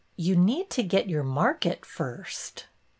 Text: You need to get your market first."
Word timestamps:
You 0.15 0.35
need 0.35 0.71
to 0.71 0.81
get 0.81 1.07
your 1.09 1.21
market 1.21 1.85
first." 1.85 2.65